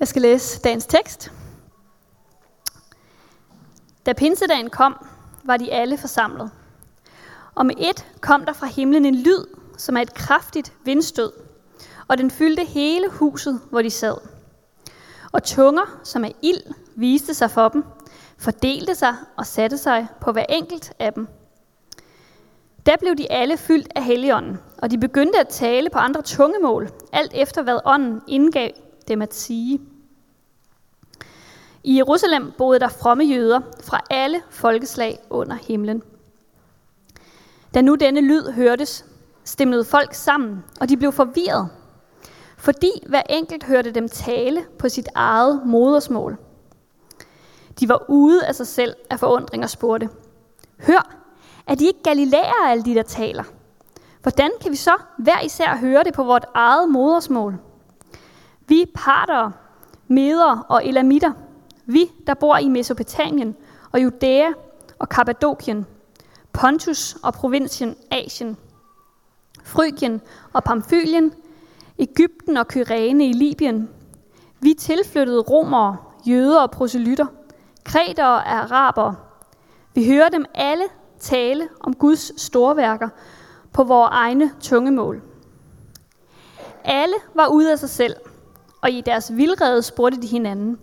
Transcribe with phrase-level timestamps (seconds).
[0.00, 1.32] Jeg skal læse dagens tekst.
[4.06, 5.06] Da pinsedagen kom,
[5.44, 6.50] var de alle forsamlet.
[7.54, 9.44] Og med et kom der fra himlen en lyd,
[9.76, 11.32] som er et kraftigt vindstød,
[12.08, 14.16] og den fyldte hele huset, hvor de sad.
[15.32, 16.62] Og tunger, som er ild,
[16.96, 17.84] viste sig for dem,
[18.38, 21.28] fordelte sig og satte sig på hver enkelt af dem.
[22.86, 26.90] Da blev de alle fyldt af Helligånden, og de begyndte at tale på andre tungemål,
[27.12, 28.70] alt efter hvad ånden indgav
[29.08, 29.80] dem at sige.
[31.84, 36.02] I Jerusalem boede der fromme jøder fra alle folkeslag under himlen.
[37.74, 39.04] Da nu denne lyd hørtes,
[39.44, 41.68] stemlede folk sammen, og de blev forvirret,
[42.58, 46.36] fordi hver enkelt hørte dem tale på sit eget modersmål.
[47.80, 50.08] De var ude af sig selv af forundring og spurgte,
[50.86, 51.16] Hør,
[51.66, 53.44] er de ikke galilæer, alle de der taler?
[54.22, 57.58] Hvordan kan vi så hver især høre det på vort eget modersmål?
[58.68, 59.50] Vi parter,
[60.08, 61.32] meder og elamitter,
[61.86, 63.56] vi, der bor i Mesopotamien
[63.92, 64.48] og Judæa
[64.98, 65.86] og Kappadokien,
[66.52, 68.56] Pontus og provinsen Asien,
[69.64, 70.20] Frygien
[70.52, 71.32] og Pamfylien,
[71.98, 73.88] Ægypten og Kyrene i Libyen.
[74.60, 77.26] Vi tilflyttede romere, jøder og proselytter,
[77.84, 79.14] kreter og araber.
[79.94, 80.84] Vi hører dem alle
[81.18, 83.08] tale om Guds storværker
[83.72, 85.22] på vores egne tungemål.
[86.84, 88.16] Alle var ude af sig selv,
[88.80, 90.78] og i deres vildrede spurgte de hinanden,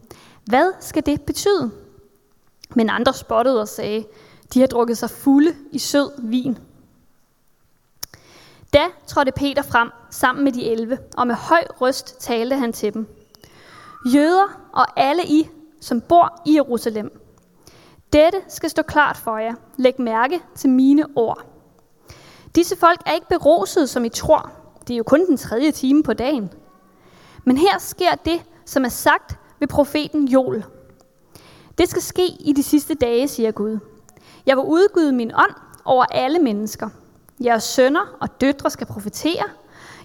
[0.45, 1.71] hvad skal det betyde?
[2.75, 4.05] Men andre spottede og sagde,
[4.53, 6.57] de har drukket sig fulde i sød vin.
[8.73, 12.93] Da trådte Peter frem sammen med de elve, og med høj røst talte han til
[12.93, 13.07] dem.
[14.13, 15.49] Jøder og alle I,
[15.81, 17.21] som bor i Jerusalem.
[18.13, 19.53] Dette skal stå klart for jer.
[19.77, 21.45] Læg mærke til mine ord.
[22.55, 24.51] Disse folk er ikke berosede, som I tror.
[24.87, 26.51] Det er jo kun den tredje time på dagen.
[27.45, 30.65] Men her sker det, som er sagt ved profeten Joel.
[31.77, 33.79] Det skal ske i de sidste dage, siger Gud.
[34.45, 36.89] Jeg vil udgyde min ånd over alle mennesker.
[37.43, 39.43] Jeres sønner og døtre skal profetere.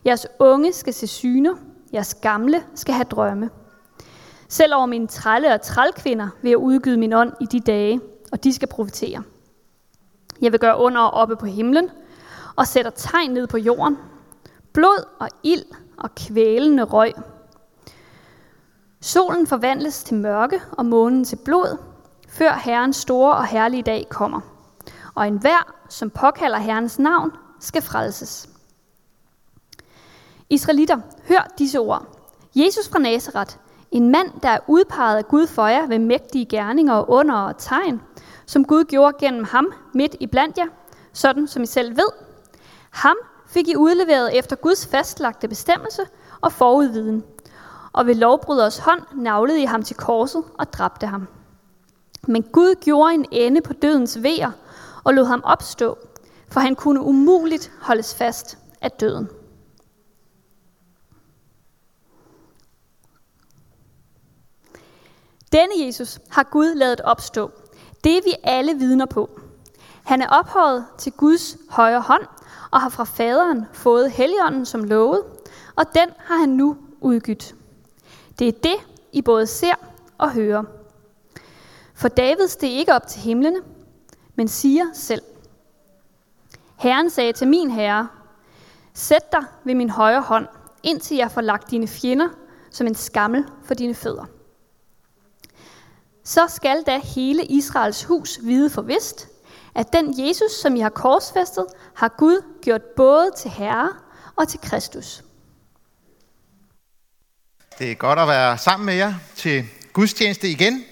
[0.06, 1.54] Jeres unge skal se syner.
[1.92, 3.50] Jeres gamle skal have drømme.
[4.48, 8.00] Selv over mine trælle og trælkvinder vil jeg udgyde min ånd i de dage,
[8.32, 9.22] og de skal profetere.
[10.40, 11.90] Jeg vil gøre under og oppe på himlen,
[12.56, 13.98] og sætter tegn ned på jorden.
[14.72, 15.64] Blod og ild
[15.96, 17.12] og kvælende røg.
[19.02, 21.78] Solen forvandles til mørke og månen til blod,
[22.28, 24.40] før Herrens store og herlige dag kommer.
[25.14, 28.48] Og enhver, som påkalder Herrens navn, skal frelses.
[30.50, 32.06] Israelitter, hør disse ord.
[32.54, 33.56] Jesus fra Nazareth,
[33.90, 37.58] en mand, der er udpeget af Gud for jer ved mægtige gerninger og under og
[37.58, 38.00] tegn,
[38.46, 40.66] som Gud gjorde gennem ham midt i blandt jer,
[41.12, 42.08] sådan som I selv ved.
[42.90, 46.02] Ham fik I udleveret efter Guds fastlagte bestemmelse
[46.40, 47.24] og forudviden,
[47.92, 51.28] og ved lovbryderes hånd navlede I ham til korset og dræbte ham.
[52.28, 54.50] Men Gud gjorde en ende på dødens vejer
[55.04, 55.98] og lod ham opstå,
[56.48, 59.28] for han kunne umuligt holdes fast af døden.
[65.52, 67.50] Denne Jesus har Gud lavet opstå.
[68.04, 69.40] Det er vi alle vidner på.
[70.04, 72.26] Han er ophøjet til Guds højre hånd
[72.70, 75.22] og har fra faderen fået Helligånden som lovet,
[75.76, 77.54] og den har han nu udgydt.
[78.40, 78.76] Det er det,
[79.12, 79.74] I både ser
[80.18, 80.64] og hører.
[81.94, 83.60] For David steg ikke op til himlene,
[84.34, 85.22] men siger selv,
[86.76, 88.08] Herren sagde til min herre,
[88.94, 90.46] sæt dig ved min højre hånd,
[90.82, 92.28] indtil jeg får lagt dine fjender
[92.70, 94.24] som en skammel for dine fødder.
[96.24, 99.28] Så skal da hele Israels hus vide for vist,
[99.74, 103.88] at den Jesus, som I har korsfæstet, har Gud gjort både til Herre
[104.36, 105.24] og til Kristus.
[107.80, 110.84] Det er godt at være sammen med jer til gudstjeneste igen.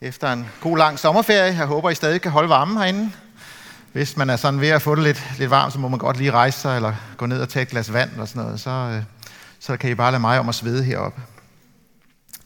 [0.00, 1.54] Efter en god lang sommerferie.
[1.58, 3.12] Jeg håber, I stadig kan holde varmen herinde.
[3.92, 6.16] Hvis man er sådan ved at få det lidt, lidt varmt, så må man godt
[6.16, 8.60] lige rejse sig, eller gå ned og tage et glas vand, eller sådan noget.
[8.60, 9.02] Så, øh,
[9.58, 11.22] så kan I bare lade mig om at svede heroppe.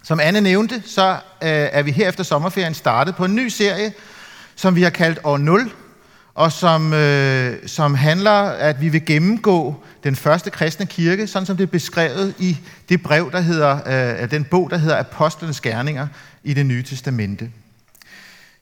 [0.03, 1.19] Som Anne nævnte, så øh,
[1.51, 3.93] er vi her efter sommerferien startet på en ny serie,
[4.57, 5.73] som vi har kaldt År 0,
[6.35, 11.57] og som, øh, som handler, at vi vil gennemgå den første kristne kirke, sådan som
[11.57, 16.07] det er beskrevet i det brev, der hedder, øh, den bog, der hedder Apostlenes Gerninger
[16.45, 17.51] i det nye testamente.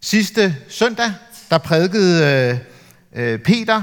[0.01, 1.13] Sidste søndag,
[1.51, 2.61] der prædikede
[3.15, 3.83] øh, øh, Peter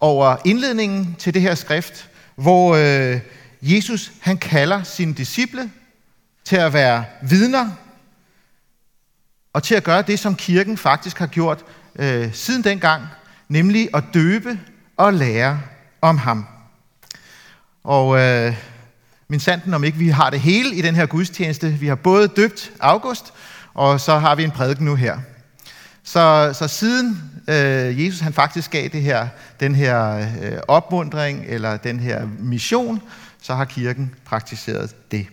[0.00, 3.20] over indledningen til det her skrift, hvor øh,
[3.62, 5.70] Jesus han kalder sine disciple
[6.44, 7.70] til at være vidner
[9.52, 11.64] og til at gøre det, som kirken faktisk har gjort
[11.98, 13.02] øh, siden dengang,
[13.48, 14.58] nemlig at døbe
[14.96, 15.60] og lære
[16.00, 16.46] om ham.
[17.84, 18.56] Og øh,
[19.28, 21.68] min sanden, om ikke vi har det hele i den her gudstjeneste.
[21.68, 23.32] Vi har både døbt August,
[23.74, 25.18] og så har vi en prædiken nu her.
[26.04, 29.28] Så, så siden øh, Jesus han faktisk gav det her,
[29.60, 33.02] den her øh, opmundring, eller den her mission,
[33.42, 35.26] så har kirken praktiseret det.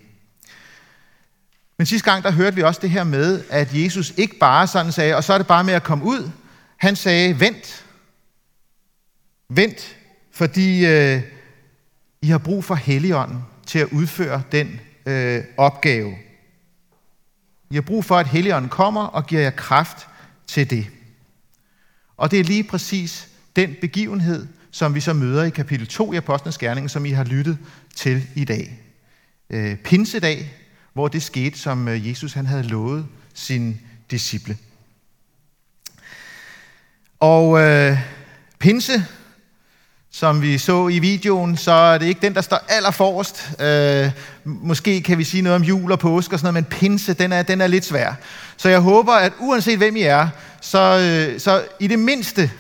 [1.77, 4.91] Men sidste gang, der hørte vi også det her med, at Jesus ikke bare sådan
[4.91, 6.31] sagde, og så er det bare med at komme ud.
[6.85, 7.85] Han sagde, vent.
[9.49, 9.97] Vent,
[10.31, 11.21] fordi øh,
[12.21, 16.15] I har brug for Helligånden til at udføre den øh, opgave.
[17.69, 20.07] I har brug for, at Helligånden kommer og giver jer kraft
[20.47, 20.87] til det.
[22.17, 26.17] Og det er lige præcis den begivenhed, som vi så møder i kapitel 2 i
[26.17, 27.57] Apostlenes Gerning, som I har lyttet
[27.95, 28.79] til i dag.
[29.49, 30.53] Øh, pinsedag,
[30.93, 33.77] hvor det skete, som øh, Jesus han havde lovet sine
[34.11, 34.57] disciple.
[37.25, 37.98] Og øh,
[38.60, 39.06] pinse,
[40.12, 43.51] som vi så i videoen, så er det ikke den, der står allerforrest.
[43.62, 44.12] Øh,
[44.44, 47.31] måske kan vi sige noget om jul og påske og sådan noget, men pinse, den
[47.31, 48.13] er, den er lidt svær.
[48.57, 50.27] Så jeg håber, at uanset hvem I er,
[50.62, 52.51] så, øh, så i det mindste,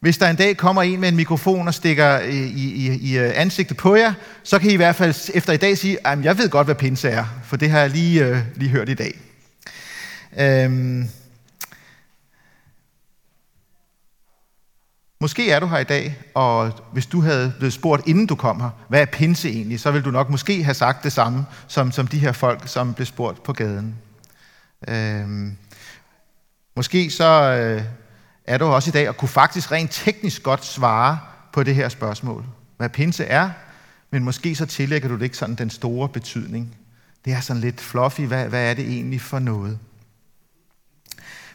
[0.00, 3.18] hvis der en dag kommer en med en mikrofon og stikker øh, i, i, i
[3.18, 4.12] øh, ansigtet på jer,
[4.42, 6.74] så kan I i hvert fald efter i dag sige, at jeg ved godt, hvad
[6.74, 9.20] pinse er, for det har jeg lige, øh, lige hørt i dag.
[10.38, 11.04] Øh,
[15.22, 18.60] Måske er du her i dag, og hvis du havde blevet spurgt, inden du kom
[18.60, 21.92] her, hvad er pinse egentlig, så ville du nok måske have sagt det samme, som,
[21.92, 23.98] som de her folk, som blev spurgt på gaden.
[24.88, 25.56] Øhm,
[26.76, 27.82] måske så øh,
[28.44, 31.18] er du også i dag, og kunne faktisk rent teknisk godt svare
[31.52, 32.44] på det her spørgsmål.
[32.76, 33.50] Hvad pinse er,
[34.10, 36.76] men måske så tillægger du det ikke sådan den store betydning.
[37.24, 39.78] Det er sådan lidt fluffy, hvad, hvad er det egentlig for noget?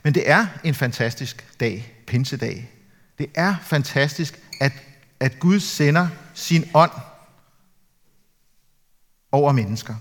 [0.04, 2.75] Men det er en fantastisk dag, pinsedag.
[3.18, 4.72] Det er fantastisk, at,
[5.20, 6.92] at Gud sender sin ånd
[9.32, 9.96] over mennesker.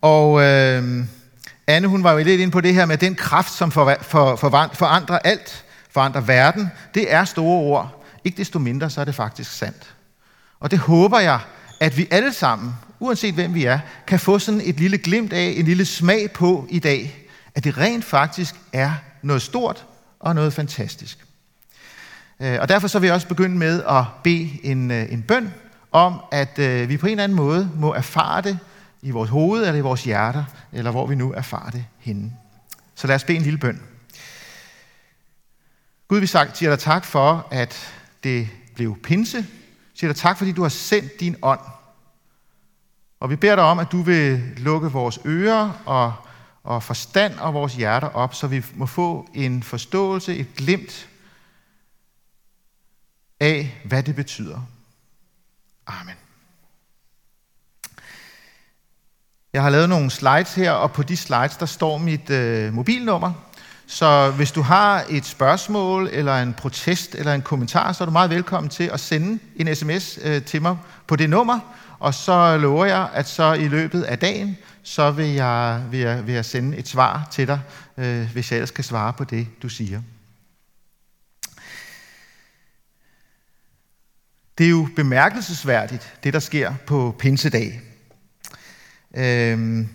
[0.00, 1.04] Og øh,
[1.66, 4.36] Anne, hun var jo lidt ind på det her med den kraft, som for, for,
[4.36, 6.70] for, forandrer alt, forandrer verden.
[6.94, 8.04] Det er store ord.
[8.24, 9.94] Ikke desto mindre, så er det faktisk sandt.
[10.60, 11.40] Og det håber jeg,
[11.80, 15.54] at vi alle sammen, uanset hvem vi er, kan få sådan et lille glimt af,
[15.56, 18.92] en lille smag på i dag, at det rent faktisk er
[19.22, 19.86] noget stort
[20.20, 21.18] og noget fantastisk.
[22.40, 25.54] Øh, og derfor så vil jeg også begynde med at bede en, øh, en bøn
[25.92, 28.58] om, at øh, vi på en eller anden måde må erfare det
[29.02, 32.32] i vores hoved eller i vores hjerter, eller hvor vi nu erfarer det henne.
[32.94, 33.82] Så lad os bede en lille bøn.
[36.08, 37.94] Gud, vi siger dig tak for, at
[38.24, 39.38] det blev pinse.
[39.38, 41.60] Vi siger dig tak, fordi du har sendt din ånd.
[43.20, 46.14] Og vi beder dig om, at du vil lukke vores ører og,
[46.64, 51.09] og forstand og vores hjerter op, så vi må få en forståelse, et glimt
[53.40, 54.60] af, hvad det betyder.
[55.86, 56.14] Amen.
[59.52, 63.32] Jeg har lavet nogle slides her, og på de slides, der står mit øh, mobilnummer.
[63.86, 68.12] Så hvis du har et spørgsmål, eller en protest, eller en kommentar, så er du
[68.12, 70.76] meget velkommen til at sende en sms øh, til mig
[71.06, 71.58] på det nummer.
[71.98, 76.26] Og så lover jeg, at så i løbet af dagen, så vil jeg, vil jeg,
[76.26, 77.60] vil jeg sende et svar til dig,
[77.96, 80.02] øh, hvis jeg ellers kan svare på det, du siger.
[84.60, 87.80] Det er jo bemærkelsesværdigt, det der sker på pinsedag.
[89.16, 89.88] Øhm,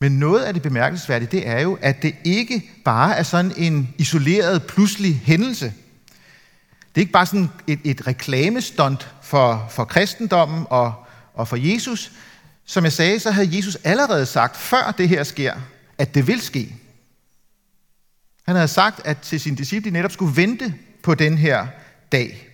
[0.00, 3.94] men noget af det bemærkelsesværdige, det er jo, at det ikke bare er sådan en
[3.98, 5.64] isoleret, pludselig hændelse.
[5.66, 10.94] Det er ikke bare sådan et, et reklamestunt for, for kristendommen og,
[11.34, 12.12] og for Jesus.
[12.64, 15.54] Som jeg sagde, så havde Jesus allerede sagt, før det her sker,
[15.98, 16.74] at det vil ske.
[18.46, 21.66] Han havde sagt, at til sine disciple netop skulle vente på den her
[22.12, 22.51] dag.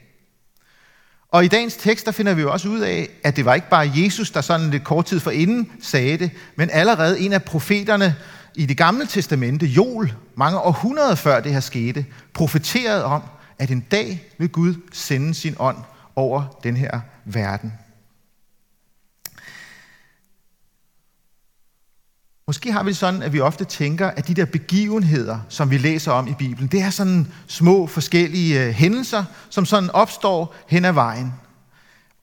[1.32, 3.68] Og i dagens tekst, der finder vi jo også ud af, at det var ikke
[3.68, 8.16] bare Jesus, der sådan lidt kort tid forinden sagde det, men allerede en af profeterne
[8.54, 13.22] i det gamle testamente, Joel, mange århundreder før det her skete, profeterede om,
[13.58, 15.76] at en dag vil Gud sende sin ånd
[16.16, 17.72] over den her verden.
[22.48, 25.78] Måske har vi det sådan, at vi ofte tænker, at de der begivenheder, som vi
[25.78, 30.84] læser om i Bibelen, det er sådan små forskellige øh, hændelser, som sådan opstår hen
[30.84, 31.32] ad vejen.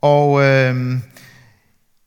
[0.01, 0.97] Og øh,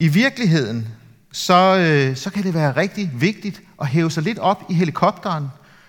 [0.01, 0.89] i virkeligheden,
[1.33, 5.49] så, øh, så kan det være rigtig vigtigt at hæve sig lidt op i helikopteren.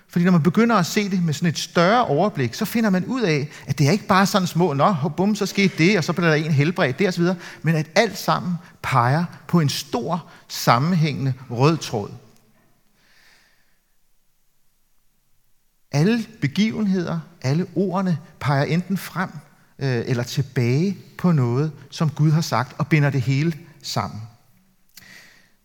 [0.10, 3.06] Fordi når man begynder at se det med sådan et større overblik, så finder man
[3.06, 6.04] ud af, at det er ikke bare sådan små, nå, bum, så skete det, og
[6.04, 7.24] så bliver der en helbredt, det osv.,
[7.62, 12.12] men at alt sammen peger på en stor, sammenhængende rød tråd.
[15.92, 19.30] Alle begivenheder, alle ordene peger enten frem
[19.80, 24.22] øh, eller tilbage på noget, som Gud har sagt, og binder det hele sammen.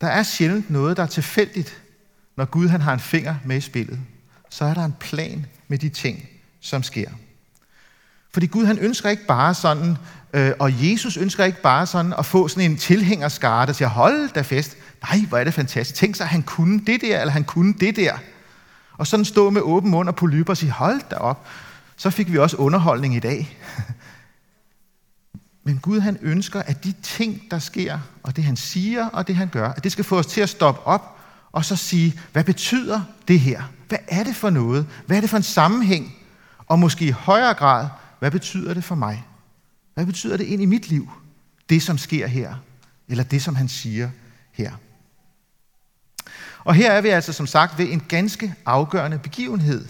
[0.01, 1.81] Der er sjældent noget, der er tilfældigt,
[2.37, 3.99] når Gud han har en finger med i spillet.
[4.55, 6.29] Så er der en plan med de ting,
[6.61, 7.09] som sker.
[8.33, 9.97] Fordi Gud han ønsker ikke bare sådan,
[10.33, 14.29] øh, og Jesus ønsker ikke bare sådan at få sådan en tilhængerskare, der siger, hold
[14.33, 15.99] da fest, nej, hvor er det fantastisk.
[15.99, 18.17] Tænk sig, at han kunne det der, eller han kunne det der.
[18.97, 21.47] Og sådan stå med åben mund og polyper og sige, hold da op,
[21.97, 23.57] så fik vi også underholdning i dag.
[25.65, 29.35] Men Gud han ønsker, at de ting, der sker, og det han siger, og det
[29.35, 31.19] han gør, at det skal få os til at stoppe op
[31.51, 33.63] og så sige, hvad betyder det her?
[33.87, 34.87] Hvad er det for noget?
[35.05, 36.15] Hvad er det for en sammenhæng?
[36.67, 37.87] Og måske i højere grad,
[38.19, 39.23] hvad betyder det for mig?
[39.93, 41.09] Hvad betyder det ind i mit liv?
[41.69, 42.55] Det, som sker her,
[43.07, 44.09] eller det, som han siger
[44.51, 44.71] her.
[46.63, 49.87] Og her er vi altså som sagt ved en ganske afgørende begivenhed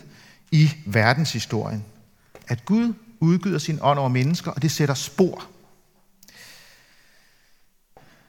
[0.51, 1.85] i verdenshistorien.
[2.47, 5.47] At Gud udgyder sin ånd over mennesker, og det sætter spor.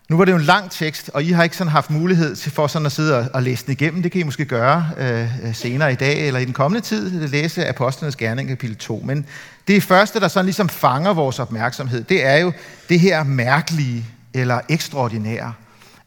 [0.09, 2.53] Nu var det jo en lang tekst, og I har ikke sådan haft mulighed til
[2.53, 4.03] for sådan at sidde og, og læse den igennem.
[4.03, 7.31] Det kan I måske gøre øh, senere i dag eller i den kommende tid, at
[7.31, 9.03] læse Apostlenes Gerning kapitel 2.
[9.05, 9.27] Men
[9.69, 12.53] det første, der sådan ligesom fanger vores opmærksomhed, det er jo
[12.89, 15.53] det her mærkelige eller ekstraordinære.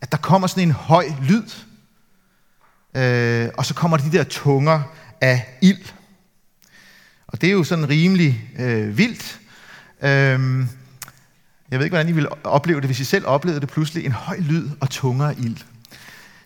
[0.02, 1.50] At der kommer sådan en høj lyd,
[2.96, 4.82] øh, og så kommer de der tunger
[5.22, 5.86] af ild.
[7.28, 9.40] Og det er jo sådan rimelig øh, vildt.
[10.02, 10.66] Øh,
[11.72, 14.12] jeg ved ikke, hvordan I ville opleve det, hvis I selv oplevede det pludselig, en
[14.12, 15.58] høj lyd og tungere ild.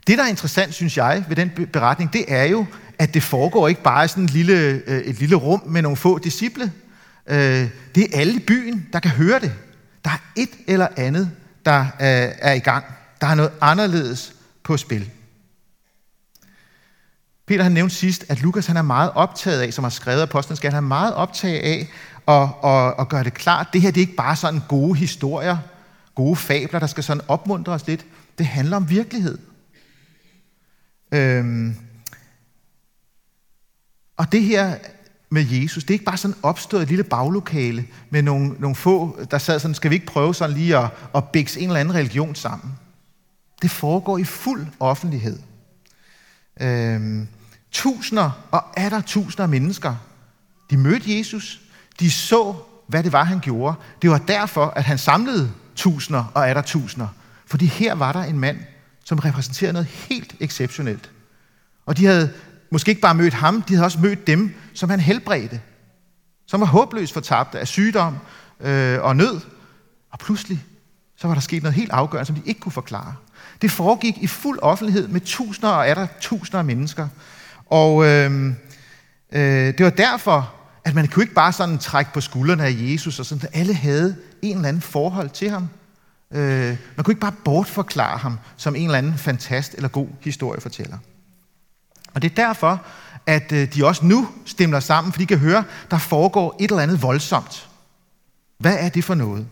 [0.08, 2.65] Det, der er interessant, synes jeg, ved den beretning, det er jo,
[3.00, 5.98] at det foregår ikke bare i sådan et lille, øh, et lille rum med nogle
[5.98, 6.72] få disciple.
[7.27, 9.53] Øh, det er alle i byen, der kan høre det.
[10.06, 11.32] Der er et eller andet,
[11.65, 11.88] der øh,
[12.39, 12.86] er i gang.
[13.22, 15.10] Der er noget anderledes på spil.
[17.48, 20.56] Peter han nævnte sidst, at Lukas han er meget optaget af, som har skrevet apostlen,
[20.56, 21.88] skal, han er meget optaget af
[22.25, 25.58] og, og, og gøre det klart, det her det er ikke bare sådan gode historier,
[26.15, 28.06] gode fabler, der skal sådan opmuntre os lidt.
[28.38, 29.38] Det handler om virkelighed.
[31.12, 31.75] Øhm,
[34.18, 34.75] og det her
[35.30, 39.20] med Jesus, det er ikke bare sådan opstået et lille baglokale med nogle, nogle få,
[39.32, 41.96] der sad sådan, skal vi ikke prøve sådan lige at, at bækse en eller anden
[41.96, 42.74] religion sammen.
[43.62, 45.39] Det foregår i fuld offentlighed.
[46.62, 47.27] Øhm,
[47.72, 49.96] tusinder og er der tusinder af mennesker,
[50.70, 51.62] de mødte Jesus,
[52.00, 52.56] de så,
[52.88, 53.76] hvad det var, han gjorde.
[54.02, 57.08] Det var derfor, at han samlede tusinder og er der tusinder.
[57.46, 58.58] Fordi her var der en mand,
[59.04, 61.12] som repræsenterede noget helt exceptionelt.
[61.86, 62.34] Og de havde
[62.72, 65.62] måske ikke bare mødt ham, de havde også mødt dem, som han helbredte.
[66.48, 68.18] Som var håbløst fortabte af sygdom
[68.60, 69.42] øh, og nød.
[70.12, 70.66] Og pludselig,
[71.18, 73.16] så var der sket noget helt afgørende, som de ikke kunne forklare.
[73.62, 77.08] Det foregik i fuld offentlighed med tusinder og er der tusinder af mennesker.
[77.66, 78.46] Og øh,
[79.32, 80.54] øh, det var derfor,
[80.86, 83.74] at man kunne ikke bare sådan trække på skuldrene af Jesus, og sådan, at alle
[83.74, 85.70] havde en eller anden forhold til ham.
[86.32, 90.98] Øh, man kunne ikke bare bortforklare ham som en eller anden fantast eller god historiefortæller.
[92.13, 92.82] Og det er derfor,
[93.25, 96.84] at øh, de også nu stemmer sammen, for de kan høre, der foregår et eller
[96.84, 97.70] andet voldsomt.
[98.58, 99.48] Hvad er det for noget?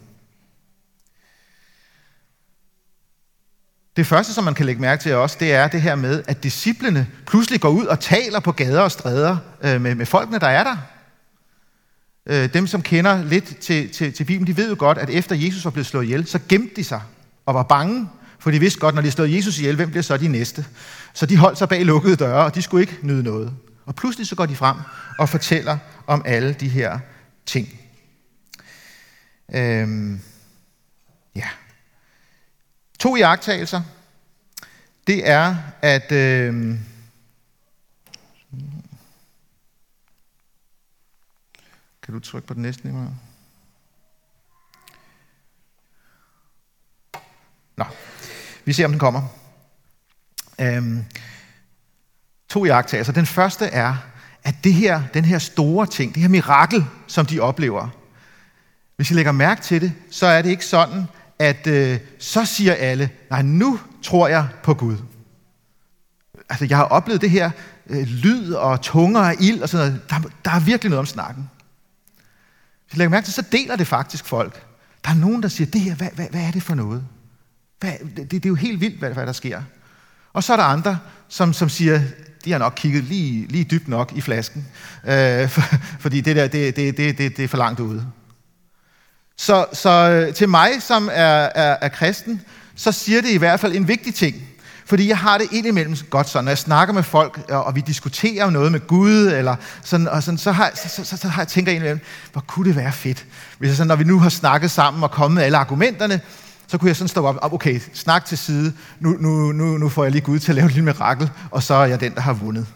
[3.95, 6.43] Det første, som man kan lægge mærke til også, det er det her med, at
[6.43, 10.47] disciplene pludselig går ud og taler på gader og stræder øh, med, med folkene, der
[10.47, 10.77] er der.
[12.25, 15.35] Øh, dem, som kender lidt til, til, til Bibelen, de ved jo godt, at efter
[15.35, 17.01] Jesus var blevet slået ihjel, så gemte de sig
[17.45, 18.09] og var bange,
[18.39, 20.65] for de vidste godt, når de slog Jesus ihjel, hvem bliver så de næste?
[21.13, 23.53] Så de holdt sig bag lukkede døre, og de skulle ikke nyde noget.
[23.85, 24.77] Og pludselig så går de frem
[25.19, 26.99] og fortæller om alle de her
[27.45, 27.79] ting.
[29.55, 30.21] Øhm,
[31.35, 31.47] ja.
[32.99, 33.81] To iagtagelser.
[35.07, 36.79] Det er, at øhm,
[42.11, 43.07] Kan du trykke på den næste, Nimmer?
[47.77, 47.85] Nå,
[48.65, 49.21] vi ser, om den kommer.
[50.61, 51.05] Øhm,
[52.49, 53.13] to jagttagelser.
[53.13, 53.95] Den første er,
[54.43, 57.89] at det her, den her store ting, det her mirakel, som de oplever,
[58.95, 61.05] hvis I lægger mærke til det, så er det ikke sådan,
[61.39, 64.97] at øh, så siger alle, nej, nu tror jeg på Gud.
[66.49, 67.51] Altså, jeg har oplevet det her
[67.87, 70.09] øh, lyd og tunger og ild og sådan noget.
[70.09, 71.49] Der, der er virkelig noget om snakken.
[72.91, 74.65] Hvis I lægger mærke til, så deler det faktisk folk.
[75.05, 77.03] Der er nogen, der siger, det her, hvad, hvad, hvad er det for noget?
[77.79, 79.61] Hvad, det, det er jo helt vildt, hvad, hvad der sker.
[80.33, 82.01] Og så er der andre, som, som siger,
[82.45, 84.67] de har nok kigget lige, lige dybt nok i flasken,
[85.07, 85.61] øh, for,
[85.99, 88.07] fordi det der, det, det, det, det, det er for langt ude.
[89.37, 92.41] Så, så øh, til mig, som er, er, er kristen,
[92.75, 94.47] så siger det i hvert fald en vigtig ting.
[94.91, 98.49] Fordi jeg har det indimellem godt sådan, når jeg snakker med folk, og vi diskuterer
[98.49, 101.47] noget med Gud, eller sådan, og sådan, så, har, så, så, så, så har jeg
[101.47, 101.99] tænker indimellem,
[102.31, 103.25] hvor kunne det være fedt,
[103.57, 106.21] hvis jeg sådan, når vi nu har snakket sammen og kommet med alle argumenterne,
[106.67, 110.03] så kunne jeg sådan stå op, okay, snak til side, nu, nu, nu, nu får
[110.03, 112.21] jeg lige Gud til at lave et lille mirakel, og så er jeg den, der
[112.21, 112.67] har vundet.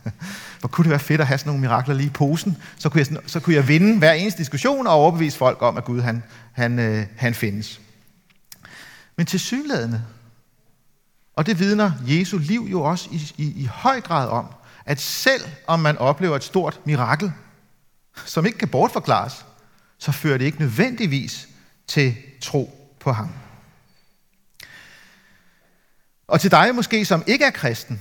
[0.60, 3.06] Hvor kunne det være fedt at have sådan nogle mirakler lige i posen, så kunne
[3.10, 6.22] jeg, så kunne jeg vinde hver eneste diskussion og overbevise folk om, at Gud han,
[6.52, 7.80] han, øh, han findes.
[9.16, 10.02] Men til synlædende,
[11.38, 14.46] og det vidner Jesu liv jo også i, i, i høj grad om,
[14.86, 17.32] at selv om man oplever et stort mirakel,
[18.24, 19.44] som ikke kan bortforklares,
[19.98, 21.48] så fører det ikke nødvendigvis
[21.86, 23.28] til tro på ham.
[26.28, 28.00] Og til dig måske, som ikke er kristen,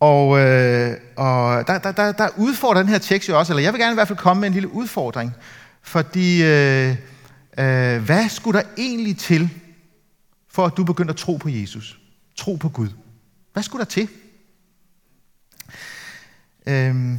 [0.00, 3.72] og, øh, og der, der, der, der udfordrer den her tekst jo også, eller jeg
[3.72, 5.34] vil gerne i hvert fald komme med en lille udfordring,
[5.82, 6.96] fordi øh,
[7.58, 9.50] øh, hvad skulle der egentlig til,
[10.50, 12.00] for at du begynder at tro på Jesus?
[12.36, 12.88] Tro på Gud.
[13.52, 14.08] Hvad skulle der til?
[16.66, 17.18] Øhm,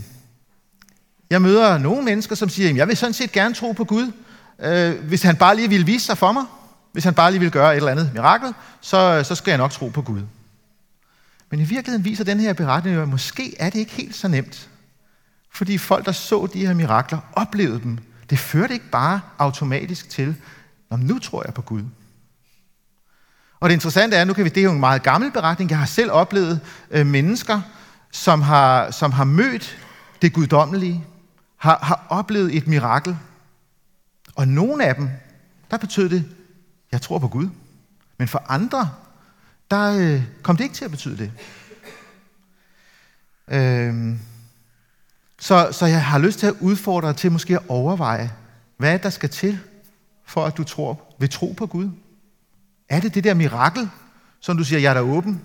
[1.30, 4.12] jeg møder nogle mennesker, som siger, jeg vil sådan set gerne tro på Gud,
[4.60, 6.46] øh, hvis han bare lige vil vise sig for mig,
[6.92, 9.72] hvis han bare lige vil gøre et eller andet mirakel, så, så skal jeg nok
[9.72, 10.22] tro på Gud.
[11.50, 14.70] Men i virkeligheden viser den her beretning at måske er det ikke helt så nemt.
[15.52, 17.98] Fordi folk, der så de her mirakler, oplevede dem.
[18.30, 20.36] Det førte ikke bare automatisk til,
[20.90, 21.84] Nå, nu tror jeg på Gud.
[23.66, 25.80] Og det interessante er, nu kan vi, det er jo en meget gammel beretning, jeg
[25.80, 26.60] har selv oplevet
[26.92, 27.62] øh, mennesker,
[28.12, 29.78] som har, som har mødt
[30.22, 31.04] det guddommelige,
[31.58, 33.18] har, har oplevet et mirakel.
[34.36, 35.10] Og nogle af dem,
[35.72, 36.26] der betød det,
[36.92, 37.50] jeg tror på Gud.
[38.18, 38.90] Men for andre,
[39.72, 41.32] der øh, kom det ikke til at betyde det.
[43.48, 44.16] Øh,
[45.40, 48.32] så, så jeg har lyst til at udfordre dig til måske at overveje,
[48.78, 49.60] hvad der skal til,
[50.26, 51.90] for at du tror, vil tro på Gud.
[52.90, 53.90] Er det det der mirakel,
[54.40, 55.42] som du siger, jeg er der åben?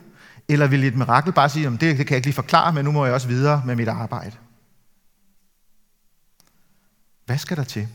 [0.49, 2.93] Eller vil et mirakel bare sige, det, det kan jeg ikke lige forklare, men nu
[2.93, 4.37] må jeg også videre med mit arbejde?
[7.27, 7.89] Hvad skal der til?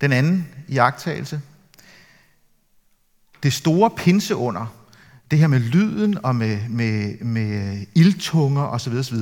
[0.00, 1.40] Den anden iagtagelse.
[3.42, 4.66] Det store pinseunder,
[5.30, 9.16] det her med lyden og med, med, med ildtunger osv., osv.,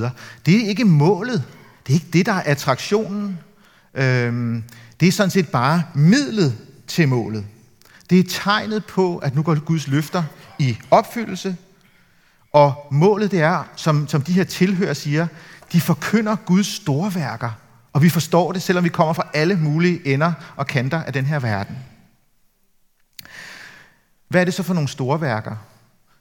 [0.45, 1.43] det er ikke målet.
[1.87, 3.39] Det er ikke det, der er attraktionen.
[3.93, 4.63] Øhm,
[4.99, 6.57] det er sådan set bare midlet
[6.87, 7.45] til målet.
[8.09, 10.23] Det er tegnet på, at nu går Guds løfter
[10.59, 11.57] i opfyldelse,
[12.53, 15.27] og målet det er, som, som de her tilhører siger,
[15.71, 17.51] de forkynder Guds store værker,
[17.93, 21.25] Og vi forstår det, selvom vi kommer fra alle mulige ender og kanter af den
[21.25, 21.77] her verden.
[24.27, 25.55] Hvad er det så for nogle store værker?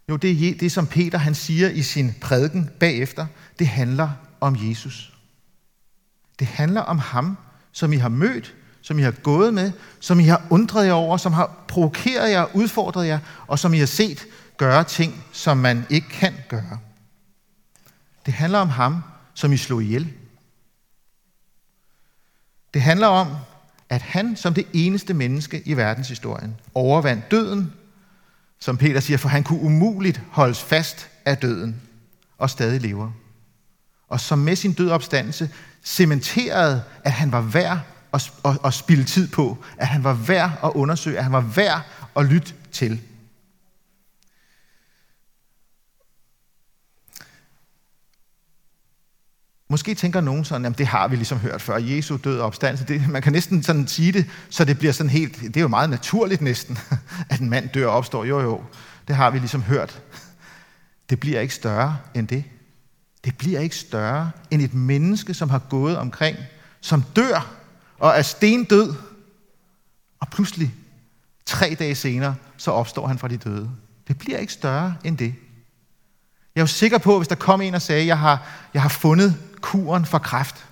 [0.08, 3.26] Jo, det er det, som Peter han siger i sin prædiken bagefter.
[3.58, 4.10] Det handler
[4.40, 5.12] om Jesus.
[6.38, 7.38] Det handler om ham,
[7.72, 11.16] som I har mødt, som I har gået med, som I har undret jer over,
[11.16, 15.86] som har provokeret jer, udfordret jer, og som I har set gøre ting, som man
[15.90, 16.78] ikke kan gøre.
[18.26, 19.02] Det handler om ham,
[19.34, 20.12] som I slog ihjel.
[22.74, 23.28] Det handler om,
[23.88, 27.72] at han som det eneste menneske i verdenshistorien overvandt døden,
[28.58, 31.80] som Peter siger, for han kunne umuligt holdes fast af døden
[32.38, 33.10] og stadig lever.
[34.08, 35.50] Og som med sin død opstandelse
[35.84, 37.80] cementerede, at han var værd
[38.12, 41.40] at, at, at spille tid på, at han var værd at undersøge, at han var
[41.40, 41.80] værd
[42.16, 43.00] at lytte til.
[49.70, 52.86] Måske tænker nogen sådan, at det har vi ligesom hørt før, Jesu død og opstandelse.
[52.86, 55.68] Det, man kan næsten sådan sige det, så det bliver sådan helt, det er jo
[55.68, 56.78] meget naturligt næsten,
[57.30, 58.24] at en mand dør og opstår.
[58.24, 58.64] Jo, jo,
[59.08, 60.02] det har vi ligesom hørt.
[61.10, 62.44] Det bliver ikke større end det.
[63.24, 66.36] Det bliver ikke større end et menneske, som har gået omkring,
[66.80, 67.54] som dør
[67.98, 68.94] og er stendød,
[70.20, 70.74] og pludselig,
[71.46, 73.70] tre dage senere, så opstår han fra de døde.
[74.08, 75.34] Det bliver ikke større end det.
[76.54, 78.82] Jeg er jo sikker på, at hvis der kom en og sagde, jeg har, jeg
[78.82, 80.66] har fundet kuren for kræft,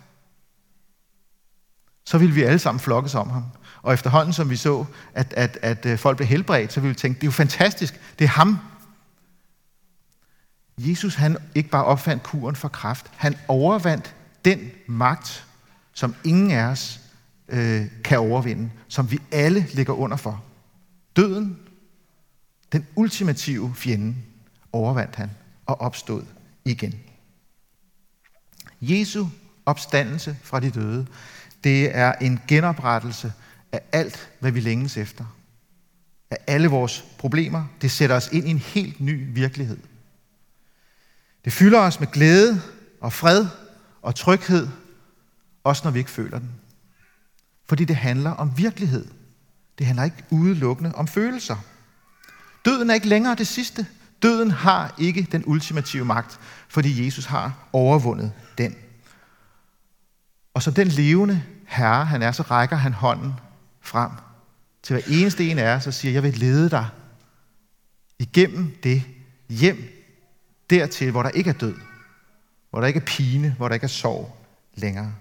[2.05, 3.45] så ville vi alle sammen flokkes om ham.
[3.83, 4.85] Og efterhånden, som vi så,
[5.15, 8.01] at, at, at øh, folk blev helbredt, så ville vi tænke, det er jo fantastisk,
[8.19, 8.59] det er ham.
[10.79, 15.45] Jesus, han ikke bare opfandt kuren for kræft, han overvandt den magt,
[15.95, 17.01] som ingen af os
[17.49, 20.45] øh, kan overvinde, som vi alle ligger under for.
[21.17, 21.59] Døden,
[22.73, 24.15] den ultimative fjende,
[24.73, 25.31] overvandt han
[25.67, 26.23] og opstod
[26.65, 26.95] igen.
[28.81, 29.27] Jesu
[29.67, 31.07] opstandelse fra de døde,
[31.65, 33.33] det er en genoprettelse
[33.73, 35.25] af alt, hvad vi længes efter.
[36.31, 37.65] Af alle vores problemer.
[37.81, 39.79] Det sætter os ind i en helt ny virkelighed.
[41.45, 42.63] Det fylder os med glæde
[43.01, 43.47] og fred
[44.03, 44.69] og tryghed,
[45.65, 46.51] også når vi ikke føler den.
[47.69, 49.07] Fordi det handler om virkelighed.
[49.79, 51.57] Det handler ikke udelukkende om følelser.
[52.65, 53.87] Døden er ikke længere det sidste.
[54.23, 58.75] Døden har ikke den ultimative magt, fordi Jesus har overvundet den.
[60.55, 63.33] Og som den levende herre, han er, så rækker han hånden
[63.81, 64.11] frem
[64.83, 66.89] til hver eneste en af os og siger, jeg vil lede dig
[68.19, 69.03] igennem det
[69.49, 69.79] hjem
[70.71, 71.75] dertil, hvor der ikke er død,
[72.71, 74.37] hvor der ikke er pine, hvor der ikke er sorg
[74.75, 75.13] længere.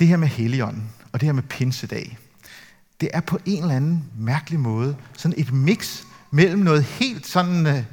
[0.00, 2.18] Det her med Helligånden og det her med Pinsedag,
[3.00, 7.66] det er på en eller anden mærkelig måde sådan et mix mellem noget helt sådan
[7.66, 7.84] øh,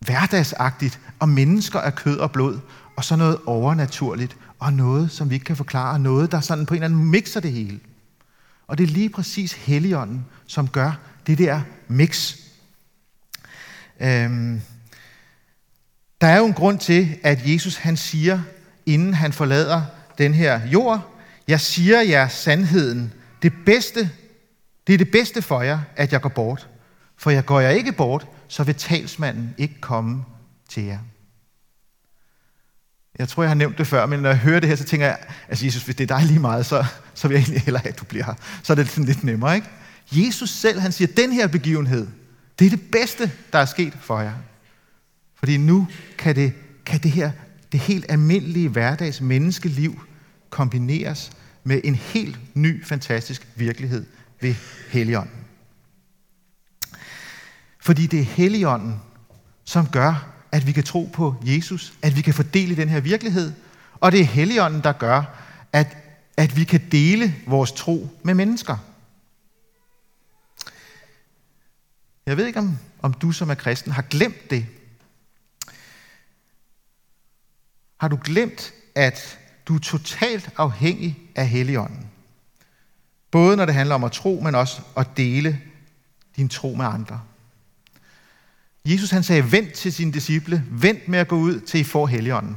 [0.00, 2.58] hverdagsagtigt og mennesker af kød og blod,
[2.96, 6.74] og så noget overnaturligt og noget, som vi ikke kan forklare, noget, der sådan på
[6.74, 7.80] en eller anden mixer det hele.
[8.66, 10.92] Og det er lige præcis Helligånden, som gør
[11.26, 12.36] det der mix.
[14.00, 14.60] Øhm,
[16.20, 18.40] der er jo en grund til, at Jesus han siger,
[18.86, 19.82] inden han forlader
[20.18, 21.11] den her jord,
[21.48, 24.10] jeg siger jer sandheden, det bedste,
[24.86, 26.68] det er det bedste for jer, at jeg går bort.
[27.16, 30.24] For jeg går jeg ikke bort, så vil talsmanden ikke komme
[30.68, 30.98] til jer.
[33.18, 35.06] Jeg tror, jeg har nævnt det før, men når jeg hører det her, så tænker
[35.06, 37.82] jeg, altså Jesus, hvis det er dig lige meget, så, så vil jeg egentlig hellere
[37.82, 38.34] have, at du bliver her.
[38.62, 39.68] Så er det sådan lidt nemmere, ikke?
[40.12, 42.06] Jesus selv, han siger, den her begivenhed,
[42.58, 44.32] det er det bedste, der er sket for jer.
[45.38, 46.52] Fordi nu kan det,
[46.86, 47.30] kan det her,
[47.72, 50.00] det helt almindelige hverdags menneskeliv
[50.52, 51.32] kombineres
[51.64, 54.06] med en helt ny, fantastisk virkelighed
[54.40, 54.54] ved
[54.88, 55.36] Helligånden.
[57.80, 59.00] Fordi det er Helligånden,
[59.64, 63.52] som gør, at vi kan tro på Jesus, at vi kan fordele den her virkelighed,
[64.00, 65.22] og det er Helligånden, der gør,
[65.72, 65.96] at,
[66.36, 68.76] at vi kan dele vores tro med mennesker.
[72.26, 74.66] Jeg ved ikke, om, om du som er kristen har glemt det.
[77.96, 79.38] Har du glemt, at
[79.72, 82.06] du er totalt afhængig af Helligånden?
[83.30, 85.60] Både når det handler om at tro, men også at dele
[86.36, 87.20] din tro med andre.
[88.84, 92.06] Jesus han sagde, vent til sine disciple, vent med at gå ud, til I får
[92.06, 92.56] Helligånden.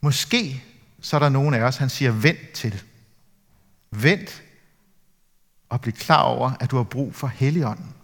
[0.00, 0.64] Måske
[1.00, 2.82] så er der nogen af os, han siger, vent til.
[3.90, 4.42] Vent
[5.68, 7.94] og bliv klar over, at du har brug for Helligånden.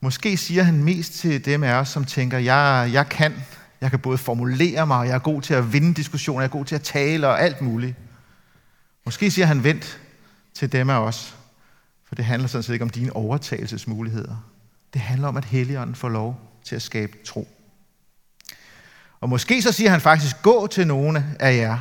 [0.00, 3.34] Måske siger han mest til dem af os, som tænker, jeg, jeg kan,
[3.80, 6.64] jeg kan både formulere mig, jeg er god til at vinde diskussioner, jeg er god
[6.64, 7.96] til at tale og alt muligt.
[9.04, 10.00] Måske siger han, vent
[10.54, 11.36] til dem af os,
[12.08, 14.36] for det handler sådan set ikke om dine overtagelsesmuligheder.
[14.92, 17.48] Det handler om, at Helligånden får lov til at skabe tro.
[19.20, 21.78] Og måske så siger han faktisk, gå til nogle af jer.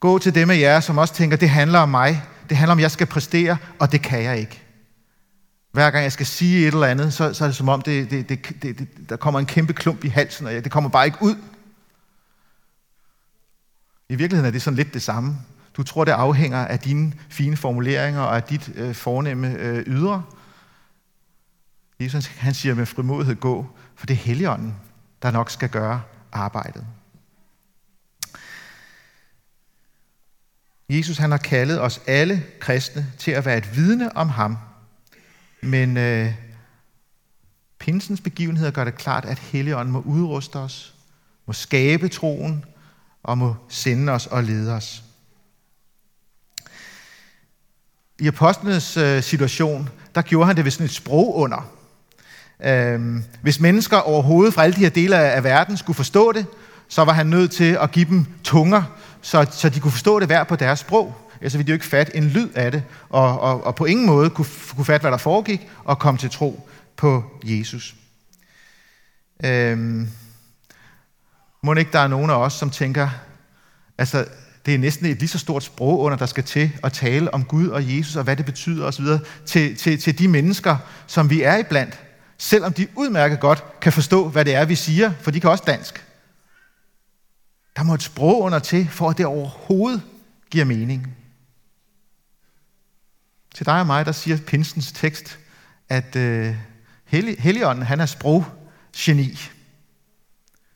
[0.00, 2.22] Gå til dem af jer, som også tænker, det handler om mig.
[2.48, 4.63] Det handler om, at jeg skal præstere, og det kan jeg ikke.
[5.74, 8.10] Hver gang jeg skal sige et eller andet, så, så er det som om, det,
[8.10, 10.90] det, det, det, det, der kommer en kæmpe klump i halsen, og jeg, det kommer
[10.90, 11.34] bare ikke ud.
[14.08, 15.36] I virkeligheden er det sådan lidt det samme.
[15.76, 20.22] Du tror, det afhænger af dine fine formuleringer og af dit øh, fornemme øh, ydre.
[22.00, 24.76] Jesus han siger med frimodighed gå, for det er Helligånden,
[25.22, 26.86] der nok skal gøre arbejdet.
[30.88, 34.58] Jesus han har kaldet os alle kristne til at være et vidne om ham.
[35.64, 36.32] Men øh,
[37.78, 40.94] pinsens begivenheder gør det klart, at Helligånden må udruste os,
[41.46, 42.64] må skabe troen
[43.22, 45.02] og må sende os og lede os.
[48.18, 51.70] I apostlenes øh, situation, der gjorde han det ved sådan et sprogunder.
[52.64, 56.46] Øhm, hvis mennesker overhovedet fra alle de her dele af verden skulle forstå det,
[56.88, 58.82] så var han nødt til at give dem tunger,
[59.22, 61.86] så, så de kunne forstå det hver på deres sprog så ville de jo ikke
[61.86, 65.10] fatte en lyd af det, og, og, og på ingen måde kunne, kunne fatte, hvad
[65.10, 67.94] der foregik, og komme til tro på Jesus.
[69.44, 70.08] Øhm,
[71.62, 73.08] må ikke der er nogen af os, som tænker,
[73.98, 74.26] altså
[74.66, 77.44] det er næsten et lige så stort sprog under, der skal til at tale om
[77.44, 79.06] Gud og Jesus, og hvad det betyder osv.,
[79.46, 80.76] til, til, til de mennesker,
[81.06, 82.00] som vi er iblandt,
[82.38, 85.64] selvom de udmærket godt kan forstå, hvad det er, vi siger, for de kan også
[85.66, 86.04] dansk.
[87.76, 90.02] Der må et sprog under til, for at det overhovedet
[90.50, 91.16] giver mening.
[93.54, 95.38] Til dig og mig, der siger Pinsens tekst,
[95.88, 96.56] at øh,
[97.38, 99.38] Helligånden, han er sproggeni.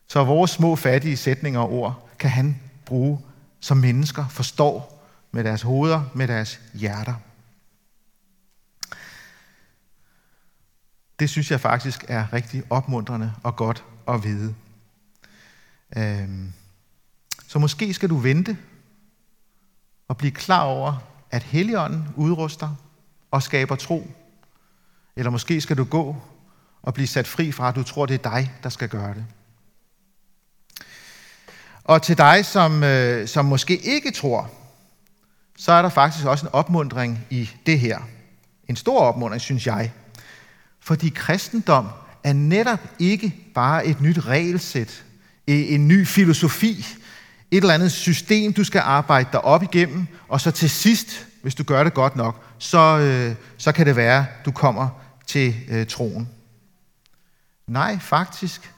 [0.08, 3.20] Så vores små fattige sætninger og ord kan han bruge,
[3.60, 7.14] som mennesker forstår med deres hoveder, med deres hjerter.
[11.18, 14.54] Det synes jeg faktisk er rigtig opmuntrende og godt at vide.
[15.96, 16.52] Øhm,
[17.46, 18.58] så måske skal du vente
[20.08, 22.74] og blive klar over, at Helligånden udruster
[23.30, 24.10] og skaber tro.
[25.16, 26.16] Eller måske skal du gå
[26.82, 29.24] og blive sat fri fra, at du tror, det er dig, der skal gøre det.
[31.84, 34.50] Og til dig, som, øh, som måske ikke tror,
[35.56, 37.98] så er der faktisk også en opmundring i det her.
[38.68, 39.92] En stor opmundring, synes jeg.
[40.80, 41.88] Fordi kristendom
[42.24, 45.04] er netop ikke bare et nyt regelsæt,
[45.46, 46.86] en ny filosofi,
[47.50, 51.54] et eller andet system, du skal arbejde dig op igennem, og så til sidst, hvis
[51.54, 54.88] du gør det godt nok, så, øh, så kan det være, du kommer
[55.26, 56.28] til øh, troen.
[57.66, 58.72] Nej, faktisk,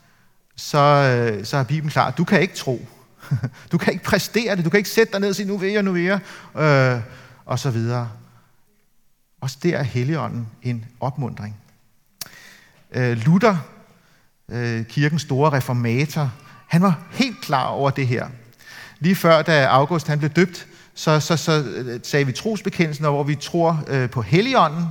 [0.57, 2.11] så, øh, så er Bibelen klar.
[2.11, 2.89] Du kan ikke tro.
[3.73, 4.65] Du kan ikke præstere det.
[4.65, 6.21] Du kan ikke sætte dig ned og sige, nu vil jeg, nu vil jeg,
[6.57, 7.01] øh,
[7.45, 8.11] og så videre.
[9.41, 11.57] Også der er Helligånden en opmundring.
[12.93, 13.57] Øh, Luther,
[14.49, 16.33] øh, kirkens store reformator,
[16.67, 18.29] han var helt klar over det her.
[19.01, 23.23] Lige før, da August han blev døbt, så, så, så øh, sagde vi trosbekendelsen, hvor
[23.23, 24.85] vi tror øh, på Helligånden.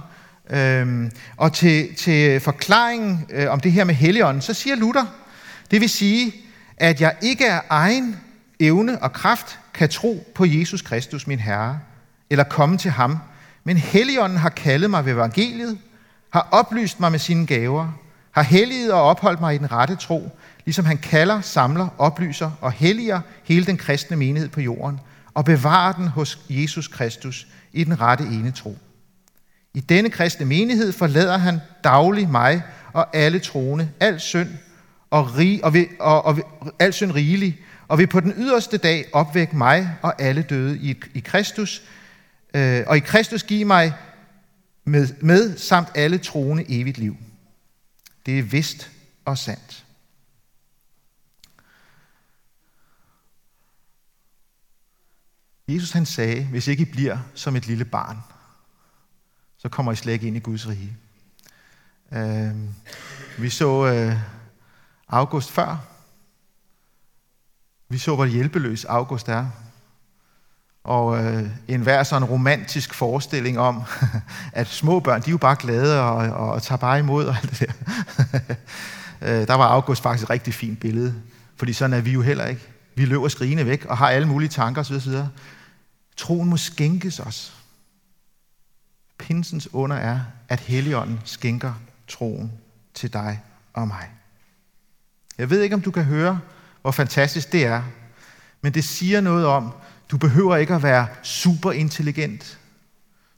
[0.49, 5.05] Øhm, og til, til forklaringen øh, om det her med Helligånden, så siger Luther,
[5.71, 6.33] det vil sige,
[6.77, 8.17] at jeg ikke af egen
[8.59, 11.79] evne og kraft kan tro på Jesus Kristus, min Herre,
[12.29, 13.17] eller komme til ham,
[13.63, 15.77] men Helligånden har kaldet mig ved evangeliet,
[16.33, 17.87] har oplyst mig med sine gaver,
[18.31, 20.37] har helliget og opholdt mig i den rette tro,
[20.69, 24.99] ligesom han kalder, samler, oplyser og helliger hele den kristne menighed på jorden,
[25.33, 28.77] og bevarer den hos Jesus Kristus i den rette ene tro.
[29.73, 34.49] I denne kristne menighed forlader han daglig mig og alle troende, al synd
[35.09, 38.77] og, rig, og, ved, og, og, og al synd rigelig, og vil på den yderste
[38.77, 41.81] dag opvække mig og alle døde i, i Kristus,
[42.53, 43.93] øh, og i Kristus give mig
[44.85, 47.17] med, med samt alle troende evigt liv.
[48.25, 48.91] Det er vist
[49.25, 49.85] og sandt.
[55.69, 58.17] Jesus han sagde, hvis ikke I bliver som et lille barn,
[59.57, 60.97] så kommer I slet ikke ind i Guds rige.
[62.11, 62.51] Øh,
[63.37, 64.15] vi så øh,
[65.07, 65.77] August før.
[67.89, 69.45] Vi så, hvor hjælpeløs August er.
[70.83, 73.83] Og øh, en hver sådan romantisk forestilling om,
[74.53, 77.35] at små børn, de er jo bare glade og, og, og tager bare imod og
[77.35, 77.73] alt det der.
[79.41, 81.21] øh, der var August faktisk et rigtig fint billede,
[81.55, 82.67] fordi sådan er vi jo heller ikke.
[82.95, 84.95] Vi løber skrigende væk og har alle mulige tanker osv.
[84.95, 85.15] osv.
[86.19, 87.53] Troen må skænkes os.
[89.17, 91.73] Pinsens under er, at Helligånden skænker
[92.07, 92.51] troen
[92.93, 93.41] til dig
[93.73, 94.09] og mig.
[95.37, 96.39] Jeg ved ikke, om du kan høre,
[96.81, 97.83] hvor fantastisk det er,
[98.61, 99.71] men det siger noget om,
[100.11, 102.59] du behøver ikke at være super intelligent.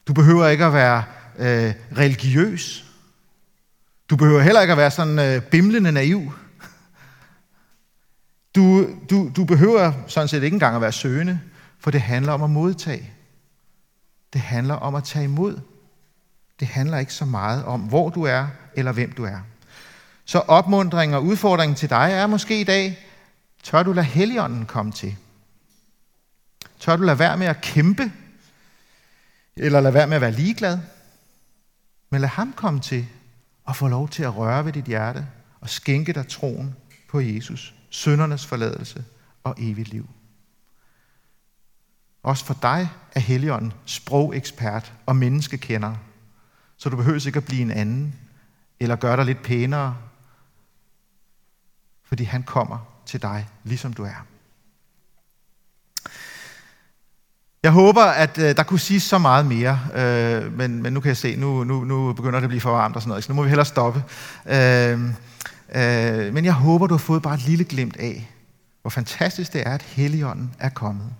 [0.07, 1.03] Du behøver ikke at være
[1.37, 2.85] øh, religiøs.
[4.09, 6.33] Du behøver heller ikke at være sådan øh, bimlende naiv.
[8.55, 11.39] Du, du, du behøver sådan set ikke engang at være søgende,
[11.81, 13.11] for det handler om at modtage.
[14.33, 15.59] Det handler om at tage imod.
[16.59, 19.39] Det handler ikke så meget om, hvor du er eller hvem du er.
[20.25, 23.07] Så opmundringen og udfordringen til dig er måske i dag,
[23.63, 25.17] tør du lade Helligånden komme til?
[26.79, 28.11] Tør du lade være med at kæmpe?
[29.55, 30.79] Eller lade være med at være ligeglad?
[32.09, 33.07] Men lad ham komme til
[33.65, 35.27] og få lov til at røre ved dit hjerte
[35.61, 36.75] og skænke dig troen
[37.09, 39.05] på Jesus, søndernes forladelse
[39.43, 40.09] og evigt liv.
[42.23, 45.95] Også for dig er Helligånden sprogekspert og menneskekender,
[46.77, 48.15] så du behøver ikke at blive en anden
[48.79, 49.95] eller gøre dig lidt pænere,
[52.03, 54.25] fordi han kommer til dig, ligesom du er.
[57.63, 61.07] Jeg håber, at øh, der kunne siges så meget mere, øh, men, men nu kan
[61.07, 63.31] jeg se, nu, nu, nu begynder det at blive for varmt og sådan noget, så
[63.31, 64.03] nu må vi hellere stoppe.
[64.45, 64.99] Øh,
[65.75, 68.29] øh, men jeg håber, du har fået bare et lille glimt af,
[68.81, 71.13] hvor fantastisk det er, at Helligånden er kommet.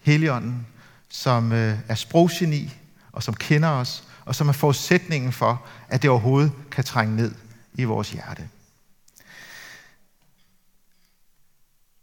[0.00, 0.66] Helligånden,
[1.08, 2.76] som øh, er sproggeni,
[3.12, 7.34] og som kender os, og som er forudsætningen for, at det overhovedet kan trænge ned
[7.74, 8.48] i vores hjerte.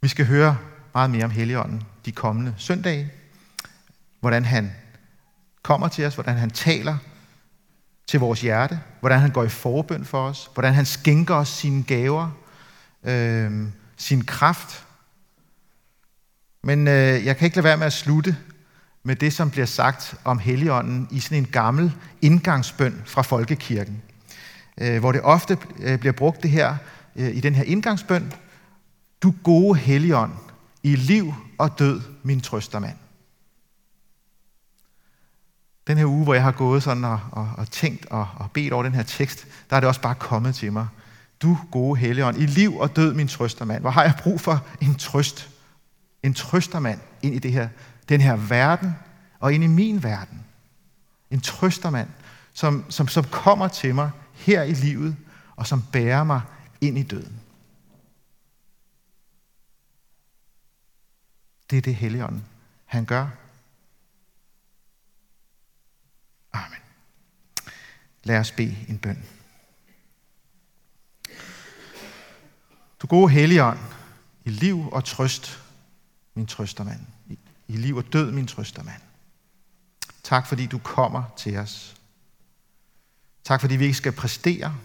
[0.01, 0.57] Vi skal høre
[0.93, 3.11] meget mere om Helligånden de kommende søndage,
[4.19, 4.71] hvordan han
[5.61, 6.97] kommer til os, hvordan han taler
[8.07, 11.83] til vores hjerte, hvordan han går i forbøn for os, hvordan han skænker os sine
[11.83, 12.31] gaver,
[13.03, 14.84] øh, sin kraft.
[16.65, 18.37] Men øh, jeg kan ikke lade være med at slutte
[19.03, 24.01] med det, som bliver sagt om Helligånden i sådan en gammel indgangsbøn fra folkekirken,
[24.81, 26.75] øh, hvor det ofte øh, bliver brugt det her
[27.15, 28.33] øh, i den her indgangsbøn.
[29.23, 30.31] Du gode Helligånd,
[30.83, 32.97] i liv og død min trøstermand.
[35.87, 38.73] Den her uge, hvor jeg har gået sådan og, og, og tænkt og, og bedt
[38.73, 40.87] over den her tekst, der er det også bare kommet til mig.
[41.41, 43.81] Du gode Helligånd, i liv og død min trøstermand.
[43.81, 45.49] Hvor har jeg brug for en trøst,
[46.25, 47.69] en trøstermand ind i det her,
[48.09, 48.95] den her verden
[49.39, 50.45] og ind i min verden.
[51.31, 52.09] En trøstermand,
[52.53, 55.17] som, som, som kommer til mig her i livet
[55.55, 56.41] og som bærer mig
[56.81, 57.39] ind i døden.
[61.69, 62.45] Det er det Helligånden,
[62.85, 63.27] han gør.
[66.53, 66.79] Amen.
[68.23, 69.25] Lad os bede en bøn.
[73.01, 73.79] Du gode Helligånd,
[74.45, 75.64] i liv og trøst,
[76.35, 76.99] min trøstermand.
[77.67, 79.01] I, liv og død, min trøstermand.
[80.23, 81.95] Tak fordi du kommer til os.
[83.43, 84.75] Tak fordi vi ikke skal præstere,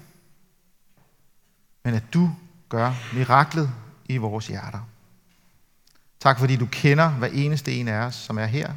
[1.84, 2.30] men at du
[2.68, 3.70] gør miraklet
[4.08, 4.80] i vores hjerter.
[6.20, 8.74] Tak fordi du kender hver eneste en af os, som er her.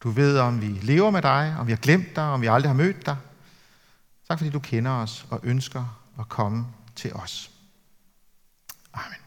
[0.00, 2.70] Du ved, om vi lever med dig, om vi har glemt dig, om vi aldrig
[2.70, 3.16] har mødt dig.
[4.28, 7.50] Tak fordi du kender os og ønsker at komme til os.
[8.92, 9.23] Amen.